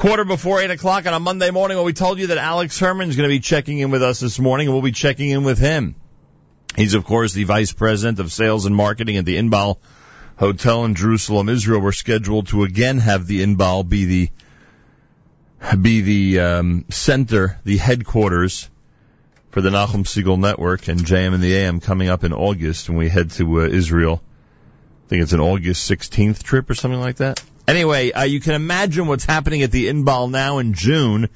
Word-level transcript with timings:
quarter 0.00 0.24
before 0.24 0.62
eight 0.62 0.70
o'clock 0.70 1.04
on 1.04 1.12
a 1.12 1.20
Monday 1.20 1.50
morning. 1.50 1.76
when 1.76 1.84
we 1.84 1.92
told 1.92 2.18
you 2.18 2.28
that 2.28 2.38
Alex 2.38 2.78
Herman 2.78 3.10
is 3.10 3.16
going 3.16 3.28
to 3.28 3.34
be 3.34 3.38
checking 3.38 3.80
in 3.80 3.90
with 3.90 4.02
us 4.02 4.18
this 4.18 4.38
morning, 4.38 4.66
and 4.66 4.74
we'll 4.74 4.82
be 4.82 4.92
checking 4.92 5.28
in 5.28 5.44
with 5.44 5.58
him. 5.58 5.94
He's 6.74 6.94
of 6.94 7.04
course 7.04 7.34
the 7.34 7.44
vice 7.44 7.74
president 7.74 8.18
of 8.18 8.32
sales 8.32 8.64
and 8.64 8.74
marketing 8.74 9.18
at 9.18 9.26
the 9.26 9.36
Inbal 9.36 9.76
Hotel 10.38 10.86
in 10.86 10.94
Jerusalem, 10.94 11.50
Israel. 11.50 11.82
We're 11.82 11.92
scheduled 11.92 12.48
to 12.48 12.64
again 12.64 12.96
have 12.96 13.26
the 13.26 13.42
Inbal 13.42 13.86
be 13.86 14.06
the 14.06 14.30
be 15.78 16.00
the 16.00 16.40
um, 16.40 16.86
center, 16.88 17.60
the 17.64 17.76
headquarters 17.76 18.70
for 19.50 19.60
the 19.60 19.68
Nachum 19.68 20.04
Segal 20.04 20.38
Network 20.38 20.88
and 20.88 21.00
JM 21.00 21.34
in 21.34 21.42
the 21.42 21.54
AM 21.54 21.78
coming 21.78 22.08
up 22.08 22.24
in 22.24 22.32
August 22.32 22.88
when 22.88 22.96
we 22.96 23.10
head 23.10 23.32
to 23.32 23.60
uh, 23.60 23.64
Israel. 23.64 24.22
I 25.04 25.08
think 25.10 25.22
it's 25.24 25.34
an 25.34 25.40
August 25.40 25.90
16th 25.90 26.42
trip 26.42 26.70
or 26.70 26.74
something 26.74 27.00
like 27.00 27.16
that. 27.16 27.42
Anyway, 27.70 28.10
uh, 28.10 28.24
you 28.24 28.40
can 28.40 28.54
imagine 28.54 29.06
what's 29.06 29.24
happening 29.24 29.62
at 29.62 29.70
the 29.70 29.86
Inbal 29.86 30.28
now 30.28 30.58
in 30.58 30.74
June 30.74 31.28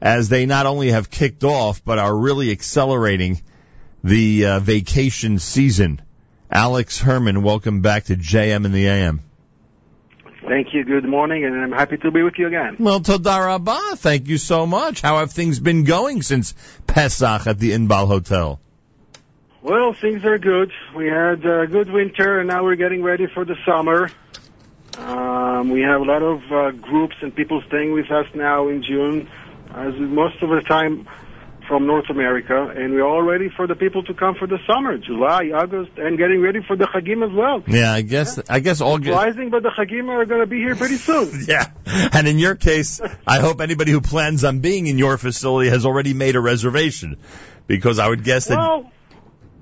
as 0.00 0.28
they 0.28 0.44
not 0.44 0.66
only 0.66 0.90
have 0.90 1.08
kicked 1.08 1.44
off 1.44 1.84
but 1.84 2.00
are 2.00 2.16
really 2.16 2.50
accelerating 2.50 3.40
the 4.02 4.44
uh, 4.44 4.58
vacation 4.58 5.38
season. 5.38 6.02
Alex 6.50 6.98
Herman, 6.98 7.44
welcome 7.44 7.80
back 7.80 8.06
to 8.06 8.16
JM 8.16 8.64
in 8.64 8.72
the 8.72 8.88
AM. 8.88 9.20
Thank 10.48 10.74
you. 10.74 10.82
Good 10.82 11.04
morning, 11.04 11.44
and 11.44 11.54
I'm 11.54 11.70
happy 11.70 11.96
to 11.98 12.10
be 12.10 12.24
with 12.24 12.34
you 12.38 12.48
again. 12.48 12.74
Well, 12.80 12.98
Toda 12.98 13.30
Raba, 13.30 13.96
thank 13.98 14.26
you 14.26 14.38
so 14.38 14.66
much. 14.66 15.00
How 15.00 15.18
have 15.18 15.30
things 15.30 15.60
been 15.60 15.84
going 15.84 16.22
since 16.22 16.54
Pesach 16.88 17.46
at 17.46 17.60
the 17.60 17.70
Inbal 17.70 18.08
Hotel? 18.08 18.58
Well, 19.62 19.92
things 19.92 20.24
are 20.24 20.38
good. 20.38 20.72
We 20.96 21.06
had 21.06 21.44
a 21.46 21.68
good 21.68 21.88
winter, 21.88 22.40
and 22.40 22.48
now 22.48 22.64
we're 22.64 22.74
getting 22.74 23.04
ready 23.04 23.28
for 23.32 23.44
the 23.44 23.54
summer. 23.64 24.10
Um, 25.58 25.70
we 25.70 25.80
have 25.82 26.00
a 26.00 26.04
lot 26.04 26.22
of 26.22 26.40
uh, 26.52 26.70
groups 26.70 27.16
and 27.20 27.34
people 27.34 27.62
staying 27.66 27.92
with 27.92 28.10
us 28.10 28.26
now 28.34 28.68
in 28.68 28.82
June, 28.82 29.28
as 29.74 29.94
most 29.98 30.40
of 30.42 30.50
the 30.50 30.60
time 30.68 31.08
from 31.66 31.86
North 31.86 32.08
America, 32.08 32.72
and 32.74 32.94
we're 32.94 33.04
all 33.04 33.22
ready 33.22 33.50
for 33.54 33.66
the 33.66 33.74
people 33.74 34.02
to 34.04 34.14
come 34.14 34.34
for 34.36 34.46
the 34.46 34.58
summer, 34.66 34.96
July, 34.96 35.50
August, 35.54 35.90
and 35.98 36.16
getting 36.16 36.40
ready 36.40 36.60
for 36.66 36.76
the 36.76 36.86
Chagim 36.86 37.28
as 37.28 37.34
well. 37.34 37.62
Yeah, 37.66 37.92
I 37.92 38.02
guess 38.02 38.40
I 38.48 38.60
guess 38.60 38.80
all 38.80 38.96
Surprising, 38.96 39.50
but 39.50 39.62
the 39.62 39.70
Chagim 39.70 40.08
are 40.08 40.24
going 40.24 40.40
to 40.40 40.46
be 40.46 40.58
here 40.58 40.76
pretty 40.76 40.96
soon. 40.96 41.44
yeah, 41.48 41.66
and 41.86 42.26
in 42.28 42.38
your 42.38 42.54
case, 42.54 43.00
I 43.26 43.40
hope 43.40 43.60
anybody 43.60 43.92
who 43.92 44.00
plans 44.00 44.44
on 44.44 44.60
being 44.60 44.86
in 44.86 44.96
your 44.96 45.18
facility 45.18 45.70
has 45.70 45.84
already 45.84 46.14
made 46.14 46.36
a 46.36 46.40
reservation, 46.40 47.18
because 47.66 47.98
I 47.98 48.08
would 48.08 48.22
guess 48.22 48.46
that. 48.46 48.58
Well, 48.58 48.90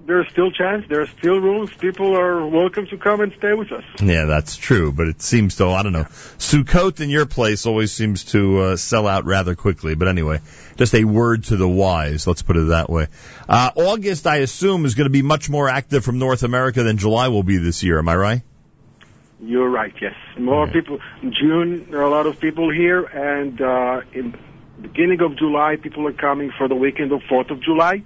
there's 0.06 0.28
still 0.30 0.50
chance. 0.50 0.84
There's 0.88 1.08
still 1.18 1.38
rooms. 1.40 1.70
People 1.74 2.16
are 2.16 2.46
welcome 2.46 2.86
to 2.86 2.96
come 2.96 3.20
and 3.20 3.32
stay 3.38 3.52
with 3.54 3.72
us. 3.72 3.84
Yeah, 4.00 4.26
that's 4.26 4.56
true. 4.56 4.92
But 4.92 5.08
it 5.08 5.20
seems 5.20 5.56
to, 5.56 5.66
I 5.68 5.82
don't 5.82 5.92
know, 5.92 6.06
Sukkot 6.38 7.00
in 7.00 7.10
your 7.10 7.26
place 7.26 7.66
always 7.66 7.92
seems 7.92 8.24
to 8.26 8.60
uh, 8.60 8.76
sell 8.76 9.06
out 9.06 9.24
rather 9.24 9.54
quickly. 9.54 9.94
But 9.94 10.08
anyway, 10.08 10.40
just 10.76 10.94
a 10.94 11.04
word 11.04 11.44
to 11.44 11.56
the 11.56 11.68
wise. 11.68 12.26
Let's 12.26 12.42
put 12.42 12.56
it 12.56 12.68
that 12.68 12.88
way. 12.88 13.08
Uh, 13.48 13.70
August, 13.74 14.26
I 14.26 14.36
assume, 14.36 14.84
is 14.84 14.94
going 14.94 15.06
to 15.06 15.10
be 15.10 15.22
much 15.22 15.50
more 15.50 15.68
active 15.68 16.04
from 16.04 16.18
North 16.18 16.42
America 16.42 16.82
than 16.82 16.98
July 16.98 17.28
will 17.28 17.42
be 17.42 17.56
this 17.58 17.82
year. 17.82 17.98
Am 17.98 18.08
I 18.08 18.16
right? 18.16 18.42
You're 19.40 19.68
right. 19.68 19.92
Yes, 20.00 20.14
more 20.38 20.66
Yeah. 20.66 20.72
people. 20.72 20.98
In 21.22 21.32
June, 21.32 21.88
there 21.90 22.00
are 22.00 22.04
a 22.04 22.10
lot 22.10 22.26
of 22.26 22.40
people 22.40 22.70
here, 22.72 23.02
and 23.04 23.60
uh, 23.60 24.00
in 24.12 24.34
beginning 24.80 25.20
of 25.20 25.36
July, 25.36 25.76
people 25.76 26.06
are 26.06 26.12
coming 26.12 26.52
for 26.56 26.68
the 26.68 26.74
weekend 26.74 27.12
of 27.12 27.22
Fourth 27.28 27.50
of 27.50 27.60
July, 27.60 28.02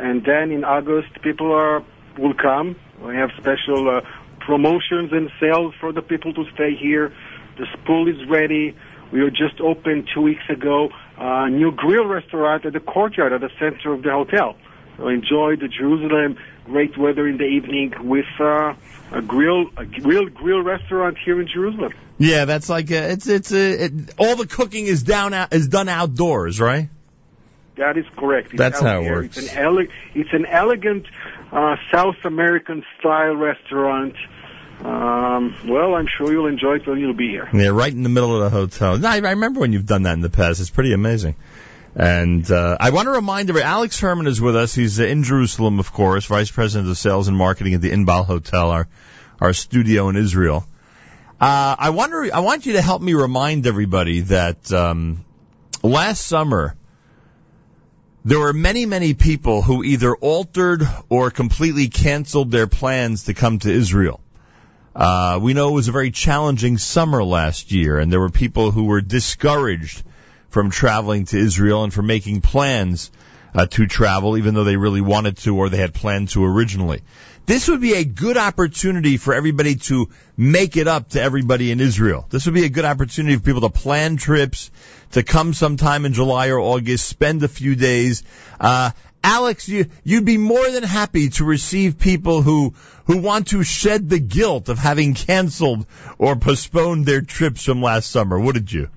and 0.00 0.24
then 0.24 0.50
in 0.50 0.64
August, 0.64 1.20
people 1.22 1.52
are 1.52 1.84
will 2.18 2.34
come. 2.34 2.76
We 3.00 3.14
have 3.16 3.30
special 3.38 3.88
uh, 3.88 4.00
promotions 4.40 5.12
and 5.12 5.30
sales 5.40 5.74
for 5.80 5.92
the 5.92 6.02
people 6.02 6.34
to 6.34 6.44
stay 6.54 6.74
here. 6.74 7.12
The 7.56 7.66
pool 7.86 8.08
is 8.08 8.28
ready. 8.28 8.76
We 9.12 9.22
were 9.22 9.30
just 9.30 9.60
opened 9.60 10.08
two 10.14 10.22
weeks 10.22 10.42
ago 10.48 10.90
a 11.18 11.50
new 11.50 11.72
grill 11.72 12.06
restaurant 12.06 12.64
at 12.64 12.72
the 12.72 12.80
courtyard 12.80 13.32
at 13.32 13.40
the 13.40 13.50
center 13.58 13.92
of 13.92 14.02
the 14.02 14.10
hotel. 14.10 14.56
So 14.96 15.08
enjoy 15.08 15.56
the 15.56 15.68
Jerusalem 15.68 16.36
great 16.64 16.96
weather 16.96 17.26
in 17.26 17.36
the 17.36 17.44
evening 17.44 17.92
with 18.00 18.26
uh, 18.38 18.74
a 19.12 19.22
grill, 19.22 19.66
a 19.76 19.84
real 20.02 20.26
grill 20.26 20.62
restaurant 20.62 21.18
here 21.24 21.40
in 21.40 21.48
Jerusalem. 21.48 21.92
Yeah, 22.18 22.44
that's 22.44 22.68
like 22.68 22.90
a, 22.90 23.12
it's 23.12 23.26
it's 23.26 23.52
a, 23.52 23.84
it, 23.84 23.92
all 24.18 24.36
the 24.36 24.46
cooking 24.46 24.86
is 24.86 25.02
down 25.02 25.32
out, 25.34 25.52
is 25.52 25.68
done 25.68 25.88
outdoors, 25.88 26.60
right? 26.60 26.88
That 27.80 27.96
is 27.96 28.04
correct. 28.14 28.48
It's 28.48 28.58
That's 28.58 28.78
how 28.80 29.00
it 29.00 29.04
here. 29.04 29.12
works. 29.22 29.38
It's 29.38 29.52
an, 29.52 29.58
ele- 29.58 29.86
it's 30.14 30.32
an 30.34 30.44
elegant 30.44 31.06
uh, 31.50 31.76
South 31.90 32.16
American 32.24 32.84
style 32.98 33.34
restaurant. 33.34 34.14
Um, 34.84 35.56
well, 35.66 35.94
I'm 35.94 36.06
sure 36.06 36.30
you'll 36.30 36.46
enjoy 36.46 36.76
it 36.76 36.86
when 36.86 36.98
you'll 36.98 37.14
be 37.14 37.28
here. 37.30 37.48
Yeah, 37.54 37.68
right 37.68 37.92
in 37.92 38.02
the 38.02 38.10
middle 38.10 38.36
of 38.36 38.42
the 38.42 38.50
hotel. 38.50 38.98
No, 38.98 39.08
I, 39.08 39.14
I 39.14 39.30
remember 39.30 39.60
when 39.60 39.72
you've 39.72 39.86
done 39.86 40.02
that 40.02 40.12
in 40.12 40.20
the 40.20 40.28
past. 40.28 40.60
It's 40.60 40.68
pretty 40.68 40.92
amazing. 40.92 41.36
And 41.94 42.48
uh, 42.50 42.76
I 42.78 42.90
want 42.90 43.06
to 43.06 43.12
remind 43.12 43.48
everybody, 43.48 43.68
Alex 43.68 43.98
Herman 43.98 44.26
is 44.26 44.40
with 44.40 44.56
us. 44.56 44.74
He's 44.74 44.98
in 44.98 45.22
Jerusalem, 45.22 45.78
of 45.80 45.90
course, 45.92 46.26
Vice 46.26 46.50
President 46.50 46.88
of 46.90 46.98
Sales 46.98 47.28
and 47.28 47.36
Marketing 47.36 47.74
at 47.74 47.80
the 47.80 47.90
Inbal 47.90 48.26
Hotel, 48.26 48.70
our 48.70 48.88
our 49.40 49.54
studio 49.54 50.10
in 50.10 50.16
Israel. 50.16 50.66
Uh, 51.40 51.74
I 51.78 51.90
wonder, 51.90 52.28
I 52.32 52.40
want 52.40 52.66
you 52.66 52.74
to 52.74 52.82
help 52.82 53.00
me 53.00 53.14
remind 53.14 53.66
everybody 53.66 54.20
that 54.20 54.70
um, 54.70 55.24
last 55.82 56.26
summer 56.26 56.76
there 58.24 58.38
were 58.38 58.52
many, 58.52 58.84
many 58.84 59.14
people 59.14 59.62
who 59.62 59.82
either 59.82 60.14
altered 60.14 60.86
or 61.08 61.30
completely 61.30 61.88
canceled 61.88 62.50
their 62.50 62.66
plans 62.66 63.24
to 63.24 63.34
come 63.34 63.58
to 63.60 63.72
Israel. 63.72 64.20
Uh, 64.94 65.38
we 65.40 65.54
know 65.54 65.68
it 65.68 65.72
was 65.72 65.88
a 65.88 65.92
very 65.92 66.10
challenging 66.10 66.76
summer 66.76 67.24
last 67.24 67.72
year, 67.72 67.98
and 67.98 68.12
there 68.12 68.20
were 68.20 68.30
people 68.30 68.70
who 68.70 68.84
were 68.84 69.00
discouraged 69.00 70.02
from 70.50 70.70
traveling 70.70 71.24
to 71.26 71.38
Israel 71.38 71.84
and 71.84 71.94
from 71.94 72.06
making 72.06 72.40
plans 72.40 73.10
uh, 73.54 73.66
to 73.66 73.86
travel, 73.86 74.36
even 74.36 74.54
though 74.54 74.64
they 74.64 74.76
really 74.76 75.00
wanted 75.00 75.36
to 75.38 75.56
or 75.56 75.68
they 75.68 75.78
had 75.78 75.94
planned 75.94 76.28
to 76.30 76.44
originally. 76.44 77.00
This 77.50 77.66
would 77.66 77.80
be 77.80 77.94
a 77.94 78.04
good 78.04 78.36
opportunity 78.36 79.16
for 79.16 79.34
everybody 79.34 79.74
to 79.74 80.08
make 80.36 80.76
it 80.76 80.86
up 80.86 81.08
to 81.08 81.20
everybody 81.20 81.72
in 81.72 81.80
Israel. 81.80 82.24
This 82.30 82.46
would 82.46 82.54
be 82.54 82.64
a 82.64 82.68
good 82.68 82.84
opportunity 82.84 83.34
for 83.34 83.42
people 83.42 83.62
to 83.62 83.70
plan 83.70 84.16
trips, 84.16 84.70
to 85.10 85.24
come 85.24 85.52
sometime 85.52 86.06
in 86.06 86.12
July 86.12 86.50
or 86.50 86.60
August, 86.60 87.08
spend 87.08 87.42
a 87.42 87.48
few 87.48 87.74
days. 87.74 88.22
Uh, 88.60 88.92
Alex, 89.24 89.68
you, 89.68 89.86
you'd 90.04 90.24
be 90.24 90.38
more 90.38 90.70
than 90.70 90.84
happy 90.84 91.30
to 91.30 91.44
receive 91.44 91.98
people 91.98 92.40
who, 92.40 92.72
who 93.06 93.18
want 93.18 93.48
to 93.48 93.64
shed 93.64 94.08
the 94.08 94.20
guilt 94.20 94.68
of 94.68 94.78
having 94.78 95.14
canceled 95.14 95.86
or 96.18 96.36
postponed 96.36 97.04
their 97.04 97.20
trips 97.20 97.64
from 97.64 97.82
last 97.82 98.12
summer, 98.12 98.38
wouldn't 98.38 98.72
you? 98.72 98.90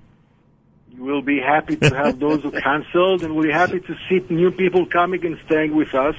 We'll 0.98 1.24
be 1.24 1.40
happy 1.40 1.76
to 1.78 1.90
have 1.90 2.20
those 2.20 2.44
who 2.44 2.52
canceled, 2.52 3.24
and 3.24 3.36
we'll 3.36 3.46
be 3.46 3.52
happy 3.52 3.80
to 3.80 3.96
see 4.08 4.24
new 4.30 4.52
people 4.52 4.86
coming 4.86 5.26
and 5.26 5.40
staying 5.46 5.76
with 5.76 5.94
us. 5.96 6.16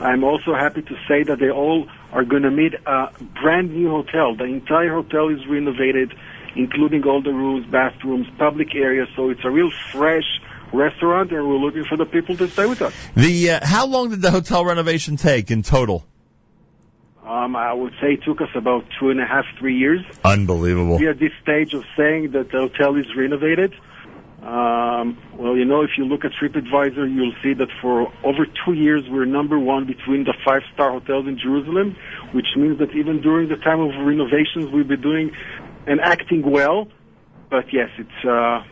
I'm 0.00 0.24
also 0.24 0.52
happy 0.52 0.82
to 0.82 0.94
say 1.06 1.22
that 1.22 1.38
they 1.38 1.50
all 1.50 1.88
are 2.12 2.24
going 2.24 2.42
to 2.42 2.50
meet 2.50 2.74
a 2.74 3.10
brand 3.40 3.72
new 3.72 3.88
hotel. 3.88 4.34
The 4.34 4.44
entire 4.44 4.92
hotel 4.92 5.28
is 5.28 5.46
renovated, 5.46 6.12
including 6.56 7.04
all 7.04 7.22
the 7.22 7.32
rooms, 7.32 7.66
bathrooms, 7.66 8.26
public 8.36 8.74
areas. 8.74 9.08
So 9.14 9.30
it's 9.30 9.44
a 9.44 9.50
real 9.50 9.70
fresh 9.92 10.24
restaurant, 10.72 11.30
and 11.30 11.46
we're 11.48 11.58
looking 11.58 11.84
for 11.84 11.96
the 11.96 12.06
people 12.06 12.36
to 12.38 12.48
stay 12.48 12.66
with 12.66 12.82
us. 12.82 12.92
The 13.14 13.52
uh, 13.52 13.60
how 13.62 13.86
long 13.86 14.10
did 14.10 14.22
the 14.22 14.32
hotel 14.32 14.64
renovation 14.64 15.16
take 15.16 15.52
in 15.52 15.62
total? 15.62 16.04
Um, 17.24 17.56
I 17.56 17.72
would 17.72 17.92
say 18.00 18.14
it 18.14 18.24
took 18.24 18.40
us 18.40 18.50
about 18.54 18.84
two 19.00 19.10
and 19.10 19.20
a 19.20 19.26
half, 19.26 19.44
three 19.58 19.76
years. 19.76 20.04
Unbelievable. 20.24 20.98
We're 20.98 21.10
at 21.10 21.18
this 21.18 21.32
stage 21.42 21.74
of 21.74 21.84
saying 21.96 22.32
that 22.32 22.50
the 22.50 22.58
hotel 22.58 22.96
is 22.96 23.06
renovated. 23.16 23.74
Um, 24.46 25.18
well, 25.36 25.56
you 25.56 25.64
know, 25.64 25.82
if 25.82 25.90
you 25.98 26.04
look 26.04 26.24
at 26.24 26.30
TripAdvisor, 26.40 27.12
you'll 27.12 27.34
see 27.42 27.52
that 27.54 27.68
for 27.82 28.12
over 28.22 28.46
two 28.64 28.74
years 28.74 29.02
we're 29.10 29.24
number 29.24 29.58
one 29.58 29.86
between 29.86 30.22
the 30.22 30.34
five-star 30.44 30.92
hotels 30.92 31.26
in 31.26 31.36
Jerusalem, 31.36 31.96
which 32.32 32.46
means 32.56 32.78
that 32.78 32.92
even 32.92 33.20
during 33.20 33.48
the 33.48 33.56
time 33.56 33.80
of 33.80 33.90
renovations 34.06 34.70
we've 34.72 34.86
been 34.86 35.00
doing 35.00 35.32
and 35.88 36.00
acting 36.00 36.48
well. 36.48 36.86
But 37.50 37.72
yes, 37.72 37.90
it's 37.98 38.24
uh, 38.24 38.62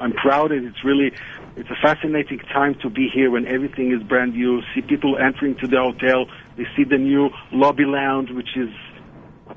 I'm 0.00 0.12
proud 0.12 0.52
and 0.52 0.64
it's 0.64 0.84
really 0.84 1.10
it's 1.56 1.70
a 1.70 1.76
fascinating 1.82 2.38
time 2.38 2.76
to 2.82 2.88
be 2.88 3.08
here 3.12 3.32
when 3.32 3.48
everything 3.48 3.90
is 3.90 4.00
brand 4.06 4.34
new. 4.34 4.62
See 4.76 4.82
people 4.82 5.18
entering 5.18 5.56
to 5.56 5.66
the 5.66 5.78
hotel, 5.78 6.26
they 6.56 6.66
see 6.76 6.84
the 6.84 6.98
new 6.98 7.30
lobby 7.50 7.84
lounge, 7.84 8.30
which 8.30 8.56
is 8.56 8.70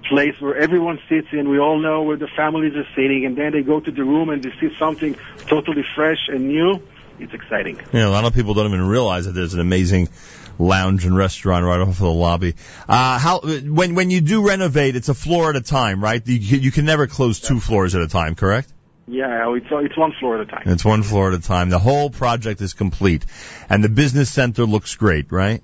place 0.10 0.36
where 0.40 0.56
everyone 0.56 1.00
sits 1.10 1.28
and 1.32 1.50
we 1.50 1.60
all 1.60 1.80
know 1.80 2.04
where 2.04 2.18
the 2.18 2.28
families 2.28 2.76
are 2.76 2.88
sitting, 2.96 3.26
and 3.26 3.38
then 3.38 3.52
they 3.52 3.62
go 3.62 3.80
to 3.80 3.92
the 3.92 4.04
room 4.04 4.30
and 4.30 4.44
they 4.44 4.52
see 4.60 4.76
something 4.78 5.16
totally 5.48 5.86
fresh 5.96 6.28
and 6.28 6.48
new. 6.48 6.82
It's 7.20 7.34
exciting. 7.34 7.80
Yeah, 7.94 8.08
a 8.08 8.10
lot 8.10 8.26
of 8.26 8.34
people 8.34 8.54
don't 8.54 8.68
even 8.68 8.88
realize 8.88 9.26
that 9.26 9.34
there's 9.34 9.54
an 9.54 9.60
amazing 9.60 10.10
lounge 10.58 11.06
and 11.06 11.16
restaurant 11.16 11.66
right 11.66 11.80
off 11.80 11.90
of 11.90 11.98
the 12.00 12.10
lobby. 12.10 12.56
Uh, 12.88 13.20
how 13.20 13.40
when 13.42 13.96
when 13.96 14.10
you 14.10 14.22
do 14.22 14.48
renovate, 14.48 14.96
it's 14.96 15.10
a 15.10 15.14
floor 15.14 15.50
at 15.52 15.56
a 15.56 15.62
time, 15.62 16.04
right? 16.04 16.26
You, 16.28 16.58
you 16.58 16.72
can 16.72 16.86
never 16.86 17.08
close 17.08 17.40
two 17.40 17.60
floors 17.60 17.96
at 17.96 18.02
a 18.02 18.08
time, 18.08 18.36
correct? 18.36 18.72
Yeah, 19.08 19.54
it's 19.56 19.68
it's 19.70 19.98
one 19.98 20.14
floor 20.20 20.42
at 20.42 20.48
a 20.48 20.52
time. 20.52 20.64
It's 20.66 20.86
one 20.86 21.04
floor 21.04 21.30
at 21.30 21.34
a 21.34 21.42
time. 21.42 21.70
The 21.70 21.80
whole 21.80 22.10
project 22.10 22.62
is 22.62 22.74
complete, 22.74 23.26
and 23.70 23.84
the 23.84 23.90
business 23.90 24.30
center 24.30 24.66
looks 24.66 24.96
great, 24.96 25.32
right? 25.32 25.62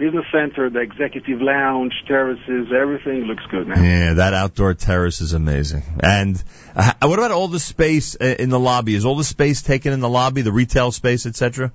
Business 0.00 0.24
center, 0.32 0.70
the 0.70 0.80
executive 0.80 1.42
lounge, 1.42 1.92
terraces, 2.08 2.68
everything 2.74 3.24
looks 3.24 3.42
good 3.50 3.68
now. 3.68 3.82
Yeah, 3.82 4.14
that 4.14 4.32
outdoor 4.32 4.72
terrace 4.72 5.20
is 5.20 5.34
amazing. 5.34 5.82
And 6.02 6.42
uh, 6.74 6.94
what 7.02 7.18
about 7.18 7.32
all 7.32 7.48
the 7.48 7.60
space 7.60 8.16
uh, 8.18 8.24
in 8.24 8.48
the 8.48 8.58
lobby? 8.58 8.94
Is 8.94 9.04
all 9.04 9.16
the 9.16 9.24
space 9.24 9.60
taken 9.60 9.92
in 9.92 10.00
the 10.00 10.08
lobby, 10.08 10.40
the 10.40 10.52
retail 10.52 10.90
space, 10.90 11.26
etc.? 11.26 11.70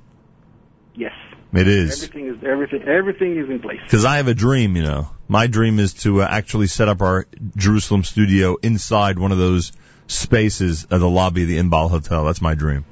Yes. 0.95 1.12
It 1.54 1.68
is. 1.68 2.04
Everything 2.04 2.27
is 2.27 2.44
everything. 2.44 2.81
Everything 2.81 3.38
is 3.38 3.48
in 3.48 3.60
place. 3.60 3.80
Because 3.83 4.06
I 4.06 4.18
have 4.18 4.28
a 4.28 4.33
dream, 4.33 4.75
you 4.75 4.81
know. 4.81 5.07
My 5.28 5.45
dream 5.45 5.78
is 5.78 5.94
to 6.06 6.24
uh, 6.24 6.28
actually 6.28 6.66
set 6.66 6.88
up 6.89 7.04
our 7.04 7.28
Jerusalem 7.56 8.04
studio 8.04 8.57
inside 8.60 9.19
one 9.19 9.33
of 9.33 9.38
those 9.38 9.71
spaces 10.07 10.86
of 10.86 11.00
the 11.00 11.10
lobby 11.10 11.44
of 11.44 11.48
the 11.48 11.60
Inbal 11.60 11.92
Hotel. 11.92 12.25
That's 12.25 12.42
my 12.42 12.56
dream. 12.56 12.86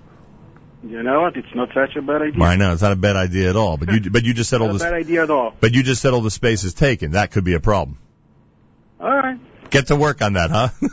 You 0.83 1.01
know 1.01 1.21
what? 1.21 1.37
It's 1.37 1.55
not 1.55 1.69
such 1.73 1.95
a 1.95 2.01
bad 2.01 2.21
idea. 2.21 2.43
I 2.43 2.57
know 2.57 2.73
it's 2.73 2.81
not 2.81 2.91
a 2.91 2.97
bad 2.97 3.15
idea 3.15 3.49
at 3.49 3.55
all. 3.55 3.77
But 3.77 3.91
you, 3.91 4.09
but 4.09 4.25
you 4.25 4.33
just 4.33 4.49
said 4.49 4.61
all 4.61 4.73
this. 4.73 4.81
bad 4.81 4.93
idea 4.93 5.23
at 5.23 5.29
all. 5.29 5.53
But 5.59 5.73
you 5.73 5.81
just 5.81 6.01
said 6.01 6.13
all 6.13 6.21
the 6.21 6.31
space 6.31 6.63
is 6.65 6.73
taken. 6.73 7.11
That 7.11 7.31
could 7.31 7.45
be 7.45 7.53
a 7.53 7.61
problem. 7.61 7.97
All 8.99 9.09
right. 9.09 9.39
Get 9.69 9.87
to 9.87 9.95
work 9.95 10.21
on 10.21 10.33
that, 10.33 10.51
huh? 10.51 10.69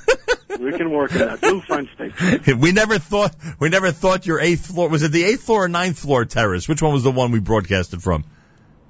We 0.59 0.73
can 0.73 0.91
work 0.91 1.13
on 1.13 1.19
that. 1.19 1.39
We'll 1.41 1.63
find 1.63 1.89
space. 1.89 2.55
we 2.59 2.73
never 2.73 2.99
thought 2.99 3.35
we 3.59 3.71
never 3.71 3.93
thought 3.93 4.27
your 4.27 4.41
eighth 4.41 4.67
floor 4.67 4.91
was 4.91 5.03
it 5.03 5.11
the 5.11 5.25
eighth 5.25 5.45
floor 5.45 5.65
or 5.65 5.69
ninth 5.69 5.99
floor 5.99 6.27
terrace? 6.27 6.69
Which 6.69 6.83
one 6.83 6.93
was 6.93 7.03
the 7.03 7.11
one 7.11 7.31
we 7.31 7.41
broadcasted 7.41 8.03
from? 8.03 8.25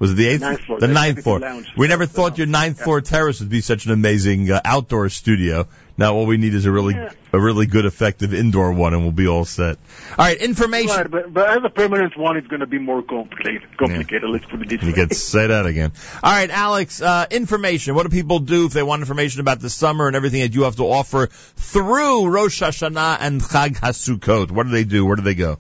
Was 0.00 0.12
it 0.12 0.14
the 0.14 0.26
eighth? 0.28 0.40
Ninth 0.40 0.60
floor, 0.62 0.80
The 0.80 0.88
ninth 0.88 1.22
floor. 1.22 1.40
We 1.76 1.86
never 1.86 2.06
thought 2.06 2.38
your 2.38 2.46
ninth 2.46 2.78
Yeah. 2.78 2.84
floor 2.84 3.00
terrace 3.02 3.40
would 3.40 3.50
be 3.50 3.60
such 3.60 3.84
an 3.84 3.92
amazing 3.92 4.50
uh, 4.50 4.58
outdoor 4.64 5.10
studio. 5.10 5.68
Now 5.98 6.14
all 6.14 6.24
we 6.24 6.38
need 6.38 6.54
is 6.54 6.64
a 6.64 6.72
really 6.72 6.94
Yeah. 6.94 7.10
a 7.34 7.38
really 7.38 7.66
good 7.66 7.84
effective 7.84 8.32
indoor 8.32 8.72
one, 8.72 8.94
and 8.94 9.02
we'll 9.02 9.12
be 9.12 9.28
all 9.28 9.44
set. 9.44 9.76
All 10.18 10.24
right, 10.24 10.38
information. 10.38 10.88
Right, 10.96 11.10
but, 11.10 11.34
but 11.34 11.50
as 11.50 11.58
a 11.64 11.68
permanent 11.68 12.16
one, 12.16 12.38
it's 12.38 12.46
going 12.46 12.60
to 12.60 12.66
be 12.66 12.78
more 12.78 13.02
complicated. 13.02 13.76
Complicated. 13.76 14.24
Let's 14.30 14.46
put 14.46 14.62
it 14.62 14.70
this 14.70 14.80
You 14.80 14.88
way. 14.88 14.94
get 14.94 15.14
say 15.14 15.46
that 15.48 15.66
again. 15.66 15.92
All 16.22 16.32
right, 16.32 16.48
Alex. 16.50 17.02
Uh, 17.02 17.26
information. 17.30 17.94
What 17.94 18.04
do 18.04 18.08
people 18.08 18.38
do 18.38 18.64
if 18.64 18.72
they 18.72 18.82
want 18.82 19.02
information 19.02 19.42
about 19.42 19.60
the 19.60 19.68
summer 19.68 20.06
and 20.06 20.16
everything 20.16 20.40
that 20.40 20.54
you 20.54 20.62
have 20.62 20.76
to 20.76 20.84
offer 20.84 21.26
through 21.56 22.28
Rosh 22.28 22.62
Hashanah 22.62 23.18
and 23.20 23.42
Chag 23.42 23.78
HaSukkot? 23.78 24.50
What 24.50 24.64
do 24.64 24.72
they 24.72 24.84
do? 24.84 25.04
Where 25.04 25.16
do 25.16 25.22
they 25.22 25.34
go? 25.34 25.58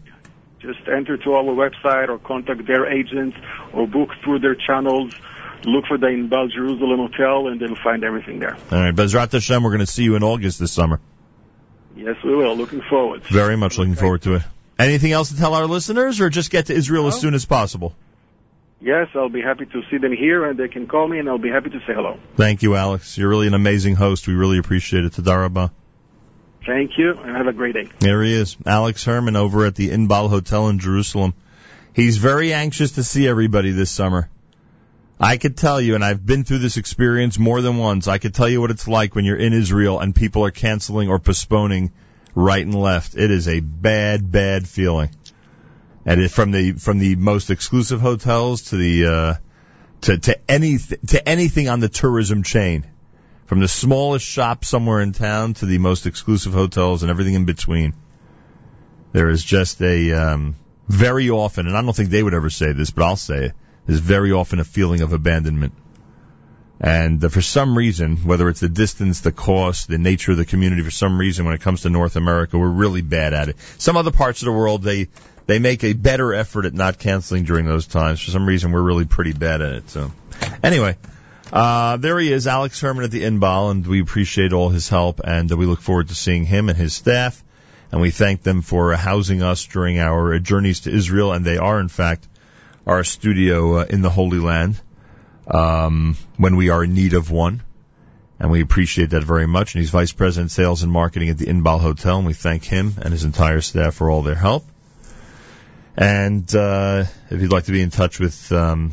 Just 0.60 0.80
enter 0.88 1.16
to 1.16 1.32
our 1.32 1.42
website 1.44 2.08
or 2.08 2.18
contact 2.18 2.66
their 2.66 2.86
agents 2.86 3.36
or 3.72 3.86
book 3.86 4.10
through 4.22 4.40
their 4.40 4.54
channels. 4.54 5.14
Look 5.64 5.86
for 5.86 5.98
the 5.98 6.06
Inbal 6.06 6.50
Jerusalem 6.52 6.98
Hotel 6.98 7.48
and 7.48 7.60
they'll 7.60 7.76
find 7.76 8.04
everything 8.04 8.38
there. 8.38 8.56
All 8.70 8.78
right, 8.78 8.94
Bezrat 8.94 9.32
Hashem. 9.32 9.62
We're 9.62 9.70
going 9.70 9.80
to 9.80 9.86
see 9.86 10.04
you 10.04 10.16
in 10.16 10.22
August 10.22 10.58
this 10.58 10.72
summer. 10.72 11.00
Yes, 11.96 12.16
we 12.24 12.34
will. 12.34 12.56
Looking 12.56 12.82
forward. 12.82 13.24
Very 13.24 13.56
much 13.56 13.78
looking 13.78 13.94
forward 13.94 14.22
to 14.22 14.34
it. 14.34 14.42
Anything 14.78 15.12
else 15.12 15.30
to 15.30 15.36
tell 15.36 15.54
our 15.54 15.66
listeners, 15.66 16.20
or 16.22 16.30
just 16.30 16.50
get 16.50 16.66
to 16.66 16.74
Israel 16.74 17.06
as 17.08 17.20
soon 17.20 17.34
as 17.34 17.44
possible? 17.44 17.94
Yes, 18.80 19.08
I'll 19.14 19.28
be 19.28 19.42
happy 19.42 19.66
to 19.66 19.82
see 19.90 19.98
them 19.98 20.12
here 20.12 20.46
and 20.46 20.58
they 20.58 20.68
can 20.68 20.86
call 20.86 21.06
me 21.06 21.18
and 21.18 21.28
I'll 21.28 21.36
be 21.36 21.50
happy 21.50 21.68
to 21.68 21.78
say 21.80 21.92
hello. 21.92 22.18
Thank 22.36 22.62
you, 22.62 22.76
Alex. 22.76 23.18
You're 23.18 23.28
really 23.28 23.46
an 23.46 23.52
amazing 23.52 23.94
host. 23.94 24.26
We 24.26 24.32
really 24.32 24.56
appreciate 24.56 25.04
it. 25.04 25.12
Tadarabah. 25.12 25.70
Thank 26.66 26.98
you 26.98 27.12
and 27.12 27.36
have 27.36 27.46
a 27.46 27.52
great 27.52 27.74
day. 27.74 27.88
There 28.00 28.22
he 28.22 28.34
is, 28.34 28.56
Alex 28.66 29.04
Herman 29.04 29.36
over 29.36 29.64
at 29.64 29.74
the 29.74 29.90
Inbal 29.90 30.28
Hotel 30.28 30.68
in 30.68 30.78
Jerusalem. 30.78 31.34
He's 31.94 32.18
very 32.18 32.52
anxious 32.52 32.92
to 32.92 33.04
see 33.04 33.26
everybody 33.26 33.72
this 33.72 33.90
summer. 33.90 34.28
I 35.18 35.36
could 35.36 35.56
tell 35.56 35.80
you, 35.80 35.94
and 35.94 36.04
I've 36.04 36.24
been 36.24 36.44
through 36.44 36.58
this 36.58 36.76
experience 36.76 37.38
more 37.38 37.60
than 37.60 37.76
once, 37.76 38.08
I 38.08 38.18
could 38.18 38.34
tell 38.34 38.48
you 38.48 38.60
what 38.60 38.70
it's 38.70 38.88
like 38.88 39.14
when 39.14 39.24
you're 39.24 39.36
in 39.36 39.52
Israel 39.52 40.00
and 40.00 40.14
people 40.14 40.44
are 40.44 40.50
canceling 40.50 41.08
or 41.08 41.18
postponing 41.18 41.92
right 42.34 42.64
and 42.64 42.74
left. 42.74 43.16
It 43.16 43.30
is 43.30 43.48
a 43.48 43.60
bad, 43.60 44.30
bad 44.30 44.66
feeling. 44.66 45.10
And 46.06 46.22
it, 46.22 46.30
from 46.30 46.52
the, 46.52 46.72
from 46.72 46.98
the 46.98 47.16
most 47.16 47.50
exclusive 47.50 48.00
hotels 48.00 48.62
to 48.70 48.76
the, 48.76 49.06
uh, 49.06 49.34
to, 50.02 50.18
to 50.18 50.50
any, 50.50 50.78
to 50.78 51.28
anything 51.28 51.68
on 51.68 51.80
the 51.80 51.88
tourism 51.90 52.42
chain. 52.42 52.86
From 53.50 53.58
the 53.58 53.66
smallest 53.66 54.24
shop 54.24 54.64
somewhere 54.64 55.00
in 55.00 55.10
town 55.10 55.54
to 55.54 55.66
the 55.66 55.78
most 55.78 56.06
exclusive 56.06 56.52
hotels 56.52 57.02
and 57.02 57.10
everything 57.10 57.34
in 57.34 57.46
between. 57.46 57.94
There 59.10 59.28
is 59.28 59.42
just 59.42 59.82
a, 59.82 60.12
um, 60.12 60.54
very 60.86 61.30
often, 61.30 61.66
and 61.66 61.76
I 61.76 61.82
don't 61.82 61.96
think 61.96 62.10
they 62.10 62.22
would 62.22 62.32
ever 62.32 62.48
say 62.48 62.70
this, 62.70 62.92
but 62.92 63.04
I'll 63.04 63.16
say 63.16 63.46
it, 63.46 63.52
there's 63.86 63.98
very 63.98 64.30
often 64.30 64.60
a 64.60 64.64
feeling 64.64 65.00
of 65.00 65.12
abandonment. 65.12 65.72
And 66.80 67.24
uh, 67.24 67.28
for 67.28 67.42
some 67.42 67.76
reason, 67.76 68.18
whether 68.18 68.48
it's 68.48 68.60
the 68.60 68.68
distance, 68.68 69.18
the 69.18 69.32
cost, 69.32 69.88
the 69.88 69.98
nature 69.98 70.30
of 70.30 70.38
the 70.38 70.44
community, 70.44 70.82
for 70.82 70.92
some 70.92 71.18
reason 71.18 71.44
when 71.44 71.54
it 71.54 71.60
comes 71.60 71.82
to 71.82 71.90
North 71.90 72.14
America, 72.14 72.56
we're 72.56 72.68
really 72.68 73.02
bad 73.02 73.34
at 73.34 73.48
it. 73.48 73.56
Some 73.78 73.96
other 73.96 74.12
parts 74.12 74.42
of 74.42 74.46
the 74.46 74.52
world, 74.52 74.84
they, 74.84 75.08
they 75.46 75.58
make 75.58 75.82
a 75.82 75.92
better 75.92 76.32
effort 76.34 76.66
at 76.66 76.72
not 76.72 77.00
canceling 77.00 77.42
during 77.42 77.66
those 77.66 77.88
times. 77.88 78.20
For 78.20 78.30
some 78.30 78.46
reason, 78.46 78.70
we're 78.70 78.80
really 78.80 79.06
pretty 79.06 79.32
bad 79.32 79.60
at 79.60 79.72
it. 79.72 79.90
So, 79.90 80.12
anyway, 80.62 80.96
uh, 81.52 81.96
there 81.96 82.18
he 82.18 82.32
is, 82.32 82.46
Alex 82.46 82.80
Herman 82.80 83.04
at 83.04 83.10
the 83.10 83.22
Inbal, 83.22 83.70
and 83.70 83.86
we 83.86 84.00
appreciate 84.00 84.52
all 84.52 84.68
his 84.68 84.88
help, 84.88 85.20
and 85.24 85.50
we 85.50 85.66
look 85.66 85.80
forward 85.80 86.08
to 86.08 86.14
seeing 86.14 86.44
him 86.44 86.68
and 86.68 86.78
his 86.78 86.94
staff, 86.94 87.42
and 87.90 88.00
we 88.00 88.10
thank 88.10 88.42
them 88.42 88.62
for 88.62 88.94
housing 88.94 89.42
us 89.42 89.64
during 89.66 89.98
our 89.98 90.38
journeys 90.38 90.80
to 90.80 90.90
Israel, 90.92 91.32
and 91.32 91.44
they 91.44 91.58
are, 91.58 91.80
in 91.80 91.88
fact, 91.88 92.26
our 92.86 93.04
studio 93.04 93.78
uh, 93.80 93.84
in 93.84 94.02
the 94.02 94.10
Holy 94.10 94.38
Land 94.38 94.80
um, 95.46 96.16
when 96.36 96.56
we 96.56 96.70
are 96.70 96.84
in 96.84 96.94
need 96.94 97.14
of 97.14 97.30
one. 97.30 97.62
And 98.38 98.50
we 98.50 98.62
appreciate 98.62 99.10
that 99.10 99.22
very 99.22 99.46
much. 99.46 99.74
And 99.74 99.80
he's 99.80 99.90
Vice 99.90 100.12
President 100.12 100.50
Sales 100.50 100.82
and 100.82 100.90
Marketing 100.90 101.28
at 101.28 101.36
the 101.36 101.44
Inbal 101.44 101.78
Hotel, 101.78 102.16
and 102.16 102.26
we 102.26 102.32
thank 102.32 102.64
him 102.64 102.94
and 103.02 103.12
his 103.12 103.24
entire 103.24 103.60
staff 103.60 103.94
for 103.94 104.10
all 104.10 104.22
their 104.22 104.34
help. 104.34 104.64
And 105.94 106.52
uh, 106.54 107.04
if 107.30 107.42
you'd 107.42 107.52
like 107.52 107.64
to 107.64 107.72
be 107.72 107.82
in 107.82 107.90
touch 107.90 108.18
with 108.18 108.50
um, 108.50 108.92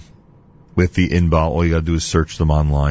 with 0.78 0.94
the 0.94 1.10
Inbal, 1.10 1.50
all 1.50 1.66
you 1.66 1.72
got 1.72 1.80
to 1.80 1.86
do 1.86 1.96
is 1.96 2.06
search 2.06 2.38
them 2.38 2.52
online. 2.52 2.86